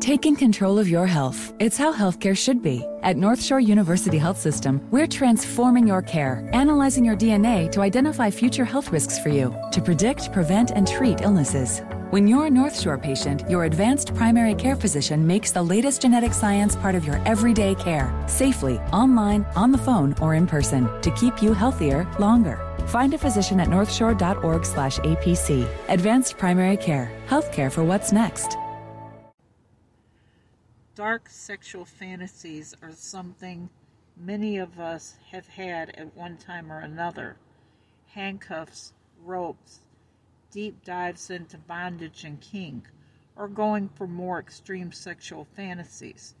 Taking 0.00 0.36
control 0.36 0.78
of 0.78 0.88
your 0.88 1.06
health. 1.06 1.52
It's 1.58 1.78
how 1.78 1.92
healthcare 1.92 2.36
should 2.36 2.62
be. 2.62 2.84
At 3.02 3.16
North 3.16 3.42
Shore 3.42 3.60
University 3.60 4.18
Health 4.18 4.38
System, 4.38 4.86
we're 4.90 5.06
transforming 5.06 5.88
your 5.88 6.02
care, 6.02 6.48
analyzing 6.52 7.04
your 7.04 7.16
DNA 7.16 7.72
to 7.72 7.80
identify 7.80 8.30
future 8.30 8.64
health 8.64 8.92
risks 8.92 9.18
for 9.18 9.30
you, 9.30 9.52
to 9.72 9.80
predict, 9.80 10.32
prevent, 10.32 10.70
and 10.70 10.86
treat 10.86 11.22
illnesses. 11.22 11.80
When 12.10 12.28
you're 12.28 12.46
a 12.46 12.50
North 12.50 12.78
Shore 12.78 12.98
patient, 12.98 13.42
your 13.48 13.64
advanced 13.64 14.14
primary 14.14 14.54
care 14.54 14.76
physician 14.76 15.26
makes 15.26 15.50
the 15.50 15.62
latest 15.62 16.02
genetic 16.02 16.34
science 16.34 16.76
part 16.76 16.94
of 16.94 17.06
your 17.06 17.16
everyday 17.26 17.74
care, 17.74 18.12
safely, 18.28 18.78
online, 18.92 19.46
on 19.56 19.72
the 19.72 19.78
phone, 19.78 20.14
or 20.20 20.34
in 20.34 20.46
person, 20.46 20.88
to 21.00 21.10
keep 21.12 21.42
you 21.42 21.54
healthier 21.54 22.06
longer. 22.20 22.60
Find 22.88 23.14
a 23.14 23.18
physician 23.18 23.60
at 23.60 23.68
northshore.org/apc. 23.68 25.68
Advanced 25.88 26.38
primary 26.38 26.76
care, 26.76 27.10
healthcare 27.28 27.72
for 27.72 27.82
what's 27.82 28.12
next. 28.12 28.56
Dark 30.96 31.28
sexual 31.28 31.84
fantasies 31.84 32.74
are 32.80 32.90
something 32.90 33.68
many 34.16 34.56
of 34.56 34.80
us 34.80 35.16
have 35.30 35.46
had 35.46 35.90
at 35.90 36.16
one 36.16 36.38
time 36.38 36.72
or 36.72 36.78
another. 36.78 37.36
Handcuffs, 38.06 38.94
ropes, 39.22 39.80
deep 40.50 40.82
dives 40.86 41.28
into 41.28 41.58
bondage 41.58 42.24
and 42.24 42.40
kink, 42.40 42.88
or 43.36 43.46
going 43.46 43.90
for 43.90 44.06
more 44.06 44.38
extreme 44.38 44.90
sexual 44.90 45.44
fantasies. 45.44 46.34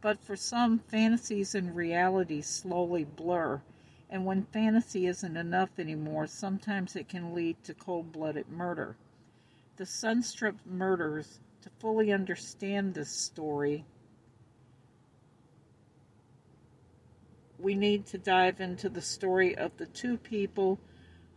But 0.00 0.18
for 0.18 0.34
some, 0.34 0.80
fantasies 0.80 1.54
and 1.54 1.76
reality 1.76 2.40
slowly 2.40 3.04
blur, 3.04 3.62
and 4.10 4.26
when 4.26 4.46
fantasy 4.46 5.06
isn't 5.06 5.36
enough 5.36 5.78
anymore, 5.78 6.26
sometimes 6.26 6.96
it 6.96 7.08
can 7.08 7.36
lead 7.36 7.62
to 7.62 7.72
cold 7.72 8.10
blooded 8.10 8.48
murder. 8.48 8.96
The 9.76 9.86
Sunstrip 9.86 10.56
murders, 10.66 11.38
to 11.60 11.70
fully 11.78 12.12
understand 12.12 12.94
this 12.94 13.08
story, 13.10 13.84
we 17.62 17.74
need 17.76 18.04
to 18.06 18.18
dive 18.18 18.60
into 18.60 18.88
the 18.88 19.00
story 19.00 19.56
of 19.56 19.76
the 19.76 19.86
two 19.86 20.16
people 20.16 20.80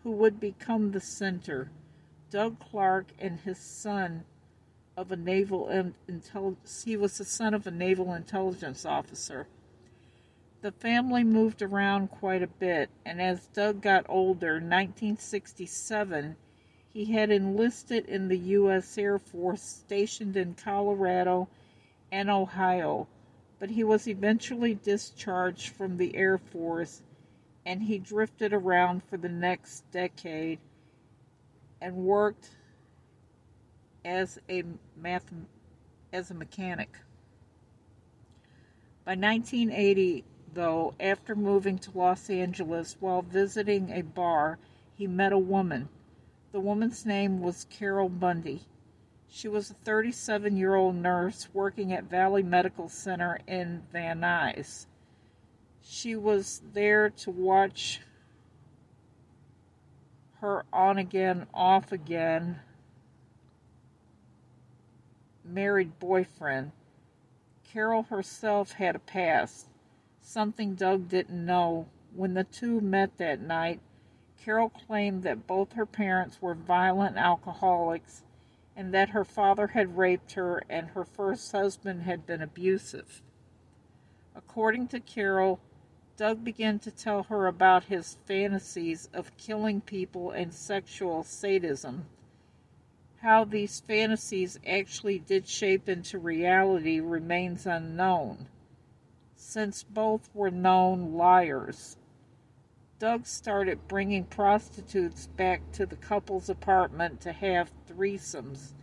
who 0.03 0.11
would 0.11 0.39
become 0.39 0.91
the 0.91 0.99
center 0.99 1.69
Doug 2.31 2.59
Clark 2.59 3.05
and 3.19 3.39
his 3.39 3.59
son 3.59 4.25
of 4.97 5.11
a 5.11 5.15
naval 5.15 5.69
intelligence. 6.07 6.83
He 6.83 6.97
was 6.97 7.17
the 7.17 7.23
son 7.23 7.53
of 7.53 7.67
a 7.67 7.71
naval 7.71 8.13
intelligence 8.13 8.85
officer. 8.85 9.47
The 10.61 10.71
family 10.71 11.23
moved 11.23 11.61
around 11.61 12.09
quite 12.09 12.41
a 12.41 12.47
bit, 12.47 12.89
and 13.05 13.21
as 13.21 13.45
Doug 13.47 13.81
got 13.81 14.05
older, 14.09 14.53
1967, 14.53 16.35
he 16.91 17.05
had 17.13 17.29
enlisted 17.29 18.05
in 18.05 18.27
the 18.27 18.37
U.S. 18.37 18.97
Air 18.97 19.19
Force 19.19 19.61
stationed 19.61 20.35
in 20.35 20.55
Colorado 20.55 21.47
and 22.11 22.29
Ohio 22.29 23.07
but 23.59 23.69
he 23.71 23.83
was 23.83 24.07
eventually 24.07 24.75
discharged 24.75 25.69
from 25.69 25.97
the 25.97 26.15
Air 26.15 26.37
Force 26.37 27.01
and 27.65 27.83
he 27.83 27.97
drifted 27.97 28.53
around 28.53 29.03
for 29.03 29.17
the 29.17 29.29
next 29.29 29.89
decade 29.91 30.59
and 31.81 31.95
worked 31.95 32.51
as 34.03 34.39
a 34.49 34.63
math 34.95 35.31
as 36.13 36.29
a 36.29 36.33
mechanic. 36.33 36.99
By 39.03 39.15
1980, 39.15 40.23
though, 40.53 40.93
after 40.99 41.35
moving 41.35 41.77
to 41.79 41.97
Los 41.97 42.29
Angeles 42.29 42.95
while 42.99 43.21
visiting 43.21 43.91
a 43.91 44.01
bar, 44.01 44.57
he 44.95 45.07
met 45.07 45.33
a 45.33 45.37
woman. 45.37 45.89
The 46.51 46.59
woman's 46.59 47.05
name 47.05 47.41
was 47.41 47.67
Carol 47.69 48.09
Bundy. 48.09 48.61
She 49.35 49.49
was 49.49 49.69
a 49.69 49.73
37 49.73 50.55
year 50.55 50.75
old 50.75 50.95
nurse 50.95 51.49
working 51.53 51.91
at 51.91 52.05
Valley 52.05 52.41
Medical 52.41 52.87
Center 52.87 53.37
in 53.45 53.81
Van 53.91 54.21
Nuys. 54.21 54.85
She 55.83 56.15
was 56.15 56.61
there 56.71 57.09
to 57.09 57.31
watch 57.31 57.99
her 60.39 60.63
on 60.71 60.97
again, 60.97 61.47
off 61.53 61.91
again 61.91 62.61
married 65.43 65.99
boyfriend. 65.99 66.71
Carol 67.65 68.03
herself 68.03 68.71
had 68.71 68.95
a 68.95 68.99
past, 68.99 69.67
something 70.21 70.75
Doug 70.75 71.09
didn't 71.09 71.45
know. 71.45 71.87
When 72.15 72.35
the 72.35 72.45
two 72.45 72.79
met 72.79 73.17
that 73.17 73.41
night, 73.41 73.81
Carol 74.41 74.69
claimed 74.69 75.23
that 75.23 75.45
both 75.45 75.73
her 75.73 75.85
parents 75.85 76.41
were 76.41 76.55
violent 76.55 77.17
alcoholics 77.17 78.21
and 78.75 78.93
that 78.93 79.09
her 79.09 79.23
father 79.23 79.67
had 79.67 79.97
raped 79.97 80.33
her 80.33 80.61
and 80.69 80.87
her 80.89 81.05
first 81.05 81.51
husband 81.51 82.03
had 82.03 82.25
been 82.25 82.41
abusive. 82.41 83.21
According 84.35 84.87
to 84.89 84.99
Carol, 84.99 85.59
Doug 86.17 86.43
began 86.43 86.79
to 86.79 86.91
tell 86.91 87.23
her 87.23 87.47
about 87.47 87.85
his 87.85 88.17
fantasies 88.25 89.09
of 89.13 89.35
killing 89.37 89.81
people 89.81 90.31
and 90.31 90.53
sexual 90.53 91.23
sadism. 91.23 92.05
How 93.17 93.43
these 93.43 93.81
fantasies 93.81 94.59
actually 94.67 95.19
did 95.19 95.47
shape 95.47 95.89
into 95.89 96.19
reality 96.19 96.99
remains 96.99 97.65
unknown, 97.65 98.47
since 99.35 99.83
both 99.83 100.29
were 100.33 100.51
known 100.51 101.13
liars. 101.13 101.97
Doug 102.97 103.25
started 103.25 103.87
bringing 103.89 104.23
prostitutes 104.23 105.27
back 105.27 105.71
to 105.73 105.85
the 105.85 105.97
couple's 105.97 106.49
apartment 106.49 107.19
to 107.21 107.33
have 107.33 107.71
threesomes. 107.95 108.73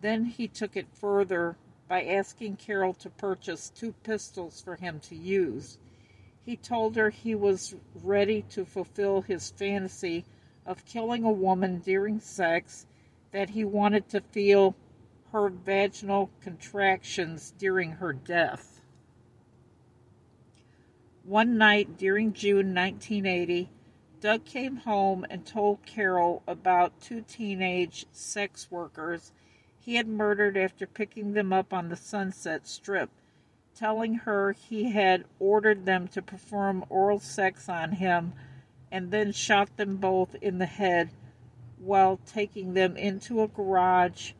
Then 0.00 0.26
he 0.26 0.48
took 0.48 0.76
it 0.76 0.86
further 0.92 1.56
by 1.88 2.04
asking 2.04 2.56
Carol 2.56 2.94
to 2.94 3.10
purchase 3.10 3.70
two 3.70 3.92
pistols 4.02 4.60
for 4.60 4.76
him 4.76 5.00
to 5.00 5.14
use. 5.14 5.78
He 6.44 6.56
told 6.56 6.96
her 6.96 7.10
he 7.10 7.34
was 7.34 7.74
ready 7.94 8.42
to 8.50 8.64
fulfill 8.64 9.22
his 9.22 9.50
fantasy 9.50 10.24
of 10.66 10.84
killing 10.84 11.24
a 11.24 11.30
woman 11.30 11.78
during 11.78 12.20
sex, 12.20 12.86
that 13.32 13.50
he 13.50 13.64
wanted 13.64 14.08
to 14.08 14.20
feel 14.20 14.74
her 15.32 15.48
vaginal 15.48 16.30
contractions 16.40 17.52
during 17.58 17.92
her 17.92 18.12
death. 18.12 18.80
One 21.24 21.58
night 21.58 21.98
during 21.98 22.32
June 22.32 22.74
1980, 22.74 23.70
Doug 24.20 24.44
came 24.44 24.76
home 24.76 25.26
and 25.28 25.44
told 25.44 25.84
Carol 25.84 26.42
about 26.46 27.00
two 27.00 27.22
teenage 27.22 28.06
sex 28.12 28.70
workers 28.70 29.32
he 29.78 29.96
had 29.96 30.08
murdered 30.08 30.56
after 30.56 30.86
picking 30.86 31.34
them 31.34 31.52
up 31.52 31.72
on 31.72 31.88
the 31.88 31.96
Sunset 31.96 32.66
Strip, 32.66 33.10
telling 33.74 34.14
her 34.14 34.52
he 34.52 34.92
had 34.92 35.24
ordered 35.38 35.84
them 35.84 36.08
to 36.08 36.22
perform 36.22 36.84
oral 36.88 37.18
sex 37.18 37.68
on 37.68 37.92
him 37.92 38.32
and 38.90 39.10
then 39.10 39.32
shot 39.32 39.76
them 39.76 39.96
both 39.96 40.34
in 40.36 40.58
the 40.58 40.66
head 40.66 41.10
while 41.78 42.18
taking 42.24 42.74
them 42.74 42.96
into 42.96 43.42
a 43.42 43.48
garage 43.48 44.32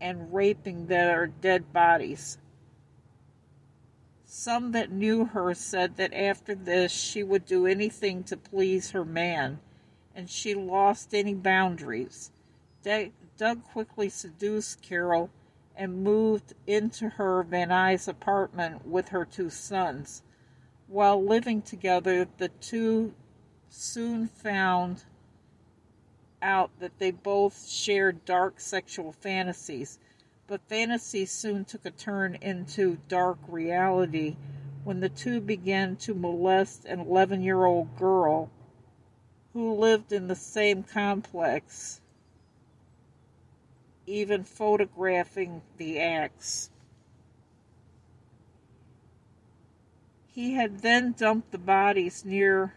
and 0.00 0.34
raping 0.34 0.86
their 0.86 1.26
dead 1.26 1.72
bodies. 1.72 2.36
Some 4.38 4.72
that 4.72 4.92
knew 4.92 5.24
her 5.24 5.54
said 5.54 5.96
that 5.96 6.12
after 6.12 6.54
this 6.54 6.92
she 6.92 7.22
would 7.22 7.46
do 7.46 7.66
anything 7.66 8.22
to 8.24 8.36
please 8.36 8.90
her 8.90 9.02
man, 9.02 9.60
and 10.14 10.28
she 10.28 10.52
lost 10.52 11.14
any 11.14 11.32
boundaries. 11.32 12.30
Doug 12.82 13.64
quickly 13.64 14.10
seduced 14.10 14.82
Carol 14.82 15.30
and 15.74 16.04
moved 16.04 16.52
into 16.66 17.08
her 17.08 17.42
Van 17.44 17.70
Nuys 17.70 18.08
apartment 18.08 18.86
with 18.86 19.08
her 19.08 19.24
two 19.24 19.48
sons. 19.48 20.22
While 20.86 21.24
living 21.24 21.62
together, 21.62 22.28
the 22.36 22.50
two 22.50 23.14
soon 23.70 24.28
found 24.28 25.04
out 26.42 26.78
that 26.78 26.98
they 26.98 27.10
both 27.10 27.66
shared 27.66 28.26
dark 28.26 28.60
sexual 28.60 29.12
fantasies 29.12 29.98
but 30.48 30.60
fantasy 30.68 31.26
soon 31.26 31.64
took 31.64 31.84
a 31.84 31.90
turn 31.90 32.36
into 32.40 32.98
dark 33.08 33.38
reality 33.48 34.36
when 34.84 35.00
the 35.00 35.08
two 35.08 35.40
began 35.40 35.96
to 35.96 36.14
molest 36.14 36.84
an 36.84 37.00
11 37.00 37.42
year 37.42 37.64
old 37.64 37.96
girl 37.96 38.48
who 39.52 39.74
lived 39.74 40.12
in 40.12 40.28
the 40.28 40.36
same 40.36 40.82
complex, 40.82 42.00
even 44.06 44.44
photographing 44.44 45.62
the 45.78 45.98
acts. 45.98 46.70
He 50.28 50.52
had 50.52 50.80
then 50.80 51.12
dumped 51.12 51.50
the 51.50 51.58
bodies 51.58 52.24
near 52.24 52.74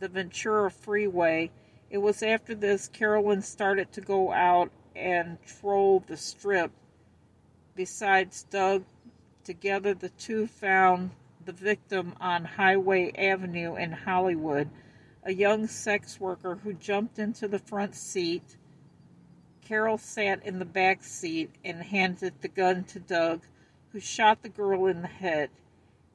the 0.00 0.08
Ventura 0.08 0.70
Freeway. 0.70 1.50
It 1.90 1.98
was 1.98 2.22
after 2.22 2.54
this 2.54 2.88
Carolyn 2.88 3.42
started 3.42 3.92
to 3.92 4.00
go 4.00 4.32
out 4.32 4.72
and 4.96 5.38
troll 5.46 6.02
the 6.06 6.16
strip 6.16 6.72
Besides 7.78 8.42
Doug, 8.50 8.82
together 9.44 9.94
the 9.94 10.08
two 10.08 10.48
found 10.48 11.12
the 11.44 11.52
victim 11.52 12.12
on 12.20 12.44
Highland 12.44 13.16
Avenue 13.16 13.76
in 13.76 13.92
Hollywood, 13.92 14.68
a 15.22 15.32
young 15.32 15.68
sex 15.68 16.18
worker 16.18 16.56
who 16.56 16.72
jumped 16.72 17.20
into 17.20 17.46
the 17.46 17.60
front 17.60 17.94
seat. 17.94 18.56
Carol 19.62 19.96
sat 19.96 20.44
in 20.44 20.58
the 20.58 20.64
back 20.64 21.04
seat 21.04 21.52
and 21.64 21.80
handed 21.80 22.34
the 22.40 22.48
gun 22.48 22.82
to 22.82 22.98
Doug, 22.98 23.42
who 23.92 24.00
shot 24.00 24.42
the 24.42 24.48
girl 24.48 24.86
in 24.86 25.02
the 25.02 25.06
head. 25.06 25.48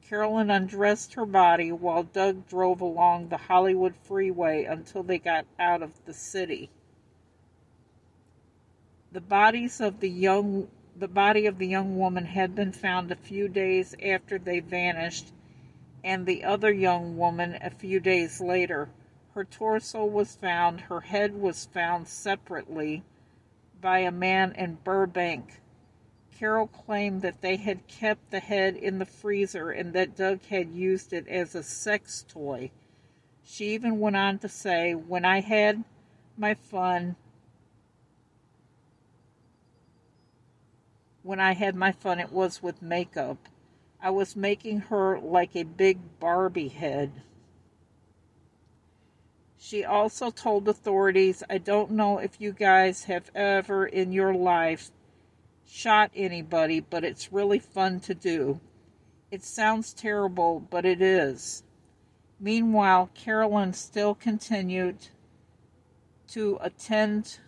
Carolyn 0.02 0.50
undressed 0.50 1.14
her 1.14 1.24
body 1.24 1.72
while 1.72 2.02
Doug 2.02 2.46
drove 2.46 2.82
along 2.82 3.28
the 3.28 3.38
Hollywood 3.38 3.94
freeway 4.02 4.64
until 4.64 5.02
they 5.02 5.18
got 5.18 5.46
out 5.58 5.82
of 5.82 6.04
the 6.04 6.12
city. 6.12 6.68
The 9.12 9.22
bodies 9.22 9.80
of 9.80 10.00
the 10.00 10.10
young 10.10 10.68
the 10.96 11.08
body 11.08 11.46
of 11.46 11.58
the 11.58 11.66
young 11.66 11.98
woman 11.98 12.24
had 12.24 12.54
been 12.54 12.72
found 12.72 13.10
a 13.10 13.16
few 13.16 13.48
days 13.48 13.94
after 14.02 14.38
they 14.38 14.60
vanished, 14.60 15.32
and 16.04 16.24
the 16.24 16.44
other 16.44 16.72
young 16.72 17.16
woman 17.16 17.58
a 17.60 17.70
few 17.70 17.98
days 17.98 18.40
later. 18.40 18.88
Her 19.34 19.44
torso 19.44 20.04
was 20.04 20.36
found, 20.36 20.82
her 20.82 21.00
head 21.00 21.34
was 21.34 21.66
found 21.66 22.06
separately 22.06 23.02
by 23.80 23.98
a 24.00 24.12
man 24.12 24.52
in 24.52 24.78
Burbank. 24.84 25.60
Carol 26.38 26.68
claimed 26.68 27.22
that 27.22 27.40
they 27.40 27.56
had 27.56 27.86
kept 27.88 28.30
the 28.30 28.40
head 28.40 28.76
in 28.76 28.98
the 28.98 29.06
freezer 29.06 29.70
and 29.70 29.92
that 29.92 30.16
Doug 30.16 30.42
had 30.44 30.70
used 30.70 31.12
it 31.12 31.26
as 31.28 31.54
a 31.54 31.62
sex 31.62 32.24
toy. 32.28 32.70
She 33.42 33.74
even 33.74 33.98
went 33.98 34.16
on 34.16 34.38
to 34.38 34.48
say, 34.48 34.94
When 34.94 35.24
I 35.24 35.40
had 35.40 35.84
my 36.36 36.54
fun, 36.54 37.16
when 41.24 41.40
I 41.40 41.54
had 41.54 41.74
my 41.74 41.90
fun, 41.90 42.20
it 42.20 42.30
was 42.30 42.62
with 42.62 42.82
makeup. 42.82 43.48
I 43.98 44.10
was 44.10 44.36
making 44.36 44.80
her 44.80 45.18
like 45.18 45.56
a 45.56 45.62
big 45.62 46.20
Barbie 46.20 46.68
head. 46.68 47.22
She 49.56 49.82
also 49.82 50.30
told 50.30 50.68
authorities, 50.68 51.42
I 51.48 51.56
don't 51.56 51.92
know 51.92 52.18
if 52.18 52.38
you 52.38 52.52
guys 52.52 53.04
have 53.04 53.30
ever 53.34 53.86
in 53.86 54.12
your 54.12 54.34
life 54.34 54.90
shot 55.66 56.10
anybody, 56.14 56.80
but 56.80 57.04
it's 57.04 57.32
really 57.32 57.58
fun 57.58 58.00
to 58.00 58.14
do. 58.14 58.60
It 59.30 59.42
sounds 59.42 59.94
terrible, 59.94 60.60
but 60.60 60.84
it 60.84 61.00
is. 61.00 61.62
Meanwhile, 62.38 63.08
Carolyn 63.14 63.72
still 63.72 64.14
continued 64.14 65.08
to 66.28 66.58
attend 66.60 67.38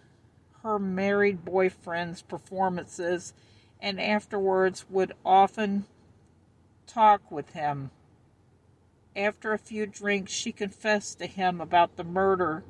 her 0.62 0.78
married 0.78 1.44
boyfriend's 1.44 2.22
performances 2.22 3.34
and 3.80 4.00
afterwards 4.00 4.86
would 4.88 5.12
often 5.24 5.86
talk 6.86 7.30
with 7.30 7.52
him. 7.52 7.90
After 9.14 9.52
a 9.52 9.58
few 9.58 9.86
drinks, 9.86 10.32
she 10.32 10.52
confessed 10.52 11.18
to 11.18 11.26
him 11.26 11.60
about 11.60 11.96
the 11.96 12.04
murder. 12.04 12.64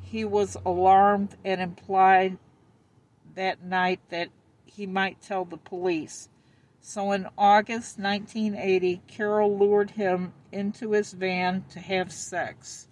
He 0.00 0.24
was 0.24 0.56
alarmed 0.64 1.36
and 1.44 1.60
implied 1.60 2.38
that 3.34 3.62
night 3.62 4.00
that 4.10 4.28
he 4.64 4.86
might 4.86 5.20
tell 5.20 5.44
the 5.44 5.56
police. 5.56 6.28
So 6.80 7.12
in 7.12 7.28
August 7.38 7.98
1980, 7.98 9.02
Carol 9.06 9.56
lured 9.56 9.92
him 9.92 10.32
into 10.52 10.92
his 10.92 11.12
van 11.12 11.64
to 11.70 11.80
have 11.80 12.12
sex. 12.12 12.88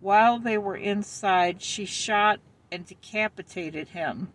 While 0.00 0.38
they 0.38 0.58
were 0.58 0.76
inside, 0.76 1.62
she 1.62 1.84
shot 1.84 2.40
and 2.72 2.86
decapitated 2.86 3.90
him. 3.90 4.32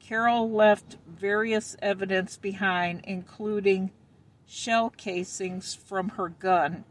Carol 0.00 0.50
left 0.50 0.96
various 1.06 1.76
evidence 1.82 2.36
behind, 2.36 3.00
including 3.04 3.90
shell 4.46 4.88
casings 4.90 5.74
from 5.74 6.10
her 6.10 6.28
gun. 6.28 6.84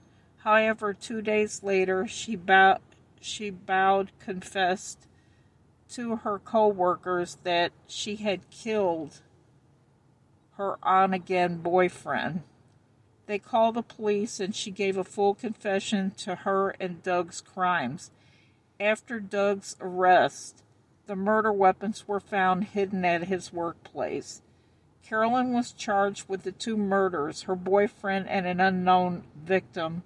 However, 0.43 0.93
two 0.93 1.21
days 1.21 1.63
later, 1.63 2.05
she, 2.05 2.35
bow- 2.35 2.79
she 3.21 3.49
bowed, 3.49 4.11
confessed 4.19 5.07
to 5.91 6.17
her 6.17 6.39
co 6.39 6.67
workers 6.67 7.37
that 7.43 7.71
she 7.87 8.17
had 8.17 8.49
killed 8.49 9.21
her 10.57 10.77
on 10.83 11.13
again 11.13 11.57
boyfriend. 11.57 12.43
They 13.27 13.39
called 13.39 13.75
the 13.75 13.81
police 13.81 14.39
and 14.39 14.55
she 14.55 14.71
gave 14.71 14.97
a 14.97 15.03
full 15.03 15.33
confession 15.33 16.11
to 16.17 16.35
her 16.35 16.75
and 16.79 17.01
Doug's 17.01 17.41
crimes. 17.41 18.11
After 18.79 19.19
Doug's 19.19 19.75
arrest, 19.79 20.63
the 21.07 21.15
murder 21.15 21.51
weapons 21.51 22.07
were 22.07 22.19
found 22.19 22.65
hidden 22.65 23.05
at 23.05 23.25
his 23.25 23.53
workplace. 23.53 24.41
Carolyn 25.03 25.53
was 25.53 25.71
charged 25.71 26.27
with 26.27 26.43
the 26.43 26.51
two 26.51 26.75
murders, 26.75 27.43
her 27.43 27.55
boyfriend 27.55 28.27
and 28.27 28.47
an 28.47 28.59
unknown 28.59 29.23
victim, 29.35 30.03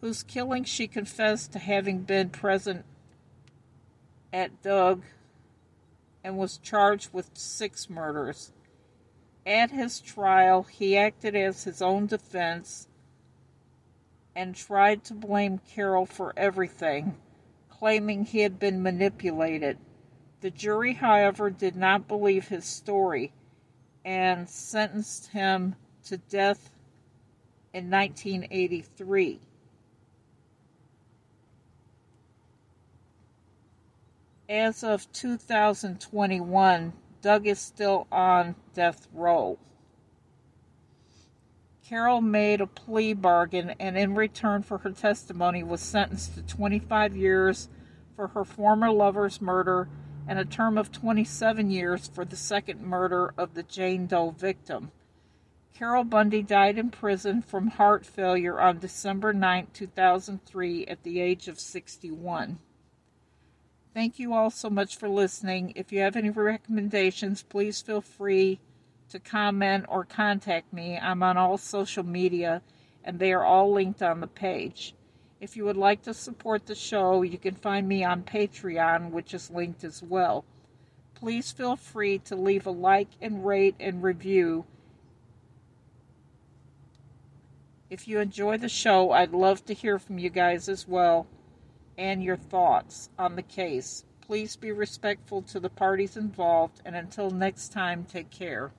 whose 0.00 0.24
killing 0.24 0.64
she 0.64 0.88
confessed 0.88 1.52
to 1.52 1.58
having 1.58 2.00
been 2.00 2.30
present 2.30 2.84
at 4.32 4.62
Doug 4.62 5.04
and 6.24 6.36
was 6.36 6.58
charged 6.58 7.12
with 7.12 7.30
six 7.34 7.88
murders. 7.88 8.52
At 9.46 9.70
his 9.70 10.00
trial, 10.00 10.64
he 10.64 10.96
acted 10.96 11.36
as 11.36 11.64
his 11.64 11.80
own 11.80 12.06
defense 12.06 12.88
and 14.34 14.54
tried 14.54 15.04
to 15.04 15.14
blame 15.14 15.60
Carol 15.74 16.06
for 16.06 16.32
everything, 16.36 17.16
claiming 17.68 18.24
he 18.24 18.40
had 18.40 18.58
been 18.58 18.82
manipulated. 18.82 19.78
The 20.40 20.50
jury, 20.50 20.94
however, 20.94 21.50
did 21.50 21.76
not 21.76 22.08
believe 22.08 22.48
his 22.48 22.64
story 22.64 23.32
and 24.04 24.48
sentenced 24.48 25.28
him 25.28 25.76
to 26.04 26.16
death 26.16 26.70
in 27.74 27.90
1983. 27.90 29.40
As 34.48 34.82
of 34.82 35.12
2021, 35.12 36.92
Doug 37.22 37.46
is 37.46 37.60
still 37.60 38.06
on 38.10 38.54
death 38.74 39.06
row. 39.12 39.58
Carol 41.84 42.20
made 42.20 42.60
a 42.60 42.66
plea 42.66 43.12
bargain 43.12 43.74
and, 43.78 43.98
in 43.98 44.14
return 44.14 44.62
for 44.62 44.78
her 44.78 44.90
testimony, 44.90 45.62
was 45.62 45.80
sentenced 45.80 46.34
to 46.34 46.42
25 46.42 47.14
years 47.14 47.68
for 48.16 48.28
her 48.28 48.44
former 48.44 48.90
lover's 48.90 49.40
murder 49.40 49.88
and 50.30 50.38
a 50.38 50.44
term 50.44 50.78
of 50.78 50.92
27 50.92 51.72
years 51.72 52.06
for 52.06 52.24
the 52.24 52.36
second 52.36 52.80
murder 52.80 53.34
of 53.36 53.54
the 53.54 53.64
Jane 53.64 54.06
Doe 54.06 54.30
victim. 54.30 54.92
Carol 55.74 56.04
Bundy 56.04 56.40
died 56.40 56.78
in 56.78 56.90
prison 56.90 57.42
from 57.42 57.66
heart 57.66 58.06
failure 58.06 58.60
on 58.60 58.78
December 58.78 59.32
9, 59.32 59.66
2003, 59.74 60.86
at 60.86 61.02
the 61.02 61.20
age 61.20 61.48
of 61.48 61.58
61. 61.58 62.60
Thank 63.92 64.20
you 64.20 64.32
all 64.32 64.50
so 64.50 64.70
much 64.70 64.96
for 64.96 65.08
listening. 65.08 65.72
If 65.74 65.90
you 65.90 65.98
have 65.98 66.14
any 66.14 66.30
recommendations, 66.30 67.42
please 67.42 67.82
feel 67.82 68.00
free 68.00 68.60
to 69.08 69.18
comment 69.18 69.86
or 69.88 70.04
contact 70.04 70.72
me. 70.72 70.96
I'm 70.96 71.24
on 71.24 71.38
all 71.38 71.58
social 71.58 72.04
media, 72.04 72.62
and 73.02 73.18
they 73.18 73.32
are 73.32 73.44
all 73.44 73.72
linked 73.72 74.00
on 74.00 74.20
the 74.20 74.28
page. 74.28 74.94
If 75.40 75.56
you 75.56 75.64
would 75.64 75.76
like 75.76 76.02
to 76.02 76.12
support 76.12 76.66
the 76.66 76.74
show, 76.74 77.22
you 77.22 77.38
can 77.38 77.54
find 77.54 77.88
me 77.88 78.04
on 78.04 78.22
Patreon, 78.22 79.10
which 79.10 79.32
is 79.32 79.50
linked 79.50 79.84
as 79.84 80.02
well. 80.02 80.44
Please 81.14 81.50
feel 81.50 81.76
free 81.76 82.18
to 82.18 82.36
leave 82.36 82.66
a 82.66 82.70
like 82.70 83.08
and 83.22 83.44
rate 83.44 83.74
and 83.80 84.02
review. 84.02 84.66
If 87.88 88.06
you 88.06 88.20
enjoy 88.20 88.58
the 88.58 88.68
show, 88.68 89.12
I'd 89.12 89.32
love 89.32 89.64
to 89.64 89.74
hear 89.74 89.98
from 89.98 90.18
you 90.18 90.30
guys 90.30 90.68
as 90.68 90.86
well 90.86 91.26
and 91.96 92.22
your 92.22 92.36
thoughts 92.36 93.10
on 93.18 93.36
the 93.36 93.42
case. 93.42 94.04
Please 94.20 94.56
be 94.56 94.72
respectful 94.72 95.42
to 95.42 95.58
the 95.58 95.68
parties 95.68 96.16
involved, 96.16 96.80
and 96.84 96.94
until 96.94 97.30
next 97.30 97.72
time, 97.72 98.04
take 98.04 98.30
care. 98.30 98.72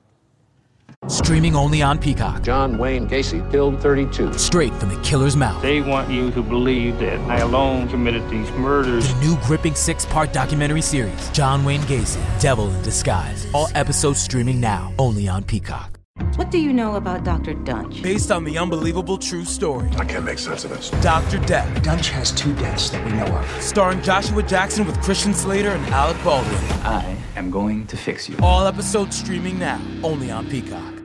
Streaming 1.31 1.55
only 1.55 1.81
on 1.81 1.97
Peacock. 1.97 2.43
John 2.43 2.77
Wayne 2.77 3.07
Gacy 3.07 3.49
killed 3.51 3.81
32. 3.81 4.33
Straight 4.33 4.73
from 4.73 4.89
the 4.89 4.99
killer's 5.01 5.37
mouth. 5.37 5.61
They 5.61 5.79
want 5.79 6.09
you 6.09 6.29
to 6.31 6.43
believe 6.43 6.99
that 6.99 7.17
I 7.21 7.37
alone 7.37 7.87
committed 7.87 8.29
these 8.29 8.51
murders. 8.51 9.07
The 9.13 9.19
new 9.21 9.37
gripping 9.43 9.73
six 9.73 10.05
part 10.05 10.33
documentary 10.33 10.81
series, 10.81 11.29
John 11.29 11.63
Wayne 11.63 11.79
Gacy, 11.83 12.21
Devil 12.41 12.69
in 12.69 12.81
Disguise. 12.81 13.47
All 13.53 13.69
episodes 13.75 14.19
streaming 14.19 14.59
now, 14.59 14.93
only 14.99 15.29
on 15.29 15.45
Peacock. 15.45 16.01
What 16.35 16.51
do 16.51 16.57
you 16.57 16.73
know 16.73 16.97
about 16.97 17.23
Dr. 17.23 17.53
Duntsch? 17.53 18.03
Based 18.03 18.29
on 18.29 18.43
the 18.43 18.57
unbelievable 18.57 19.17
true 19.17 19.45
story. 19.45 19.89
I 19.95 20.03
can't 20.03 20.25
make 20.25 20.37
sense 20.37 20.65
of 20.65 20.71
this. 20.71 20.89
Dr. 21.01 21.37
Death. 21.45 21.81
Duntsch 21.81 22.09
has 22.09 22.33
two 22.33 22.53
deaths 22.55 22.89
that 22.89 23.05
we 23.05 23.13
know 23.13 23.37
of. 23.37 23.61
Starring 23.63 24.01
Joshua 24.01 24.43
Jackson 24.43 24.85
with 24.85 25.01
Christian 25.01 25.33
Slater 25.33 25.69
and 25.69 25.85
Alec 25.93 26.21
Baldwin. 26.25 26.61
I 26.83 27.15
am 27.37 27.49
going 27.49 27.87
to 27.87 27.95
fix 27.95 28.27
you. 28.27 28.35
All 28.43 28.67
episodes 28.67 29.17
streaming 29.17 29.57
now, 29.57 29.79
only 30.03 30.29
on 30.29 30.45
Peacock. 30.49 31.00